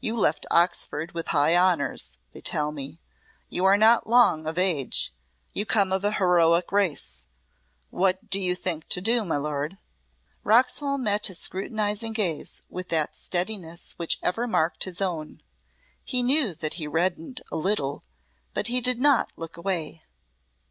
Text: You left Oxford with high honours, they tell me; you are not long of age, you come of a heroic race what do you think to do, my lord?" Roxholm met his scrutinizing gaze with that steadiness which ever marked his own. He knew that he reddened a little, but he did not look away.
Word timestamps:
You 0.00 0.16
left 0.16 0.46
Oxford 0.50 1.12
with 1.12 1.26
high 1.26 1.54
honours, 1.54 2.16
they 2.32 2.40
tell 2.40 2.72
me; 2.72 3.00
you 3.50 3.66
are 3.66 3.76
not 3.76 4.08
long 4.08 4.46
of 4.46 4.56
age, 4.56 5.12
you 5.52 5.66
come 5.66 5.92
of 5.92 6.02
a 6.04 6.12
heroic 6.12 6.72
race 6.72 7.26
what 7.90 8.30
do 8.30 8.40
you 8.40 8.54
think 8.54 8.88
to 8.88 9.02
do, 9.02 9.26
my 9.26 9.36
lord?" 9.36 9.76
Roxholm 10.42 11.02
met 11.02 11.26
his 11.26 11.38
scrutinizing 11.38 12.14
gaze 12.14 12.62
with 12.70 12.88
that 12.88 13.14
steadiness 13.14 13.92
which 13.98 14.18
ever 14.22 14.46
marked 14.46 14.84
his 14.84 15.02
own. 15.02 15.42
He 16.02 16.22
knew 16.22 16.54
that 16.54 16.74
he 16.80 16.88
reddened 16.88 17.42
a 17.52 17.56
little, 17.58 18.04
but 18.54 18.68
he 18.68 18.80
did 18.80 18.98
not 18.98 19.34
look 19.36 19.58
away. 19.58 20.02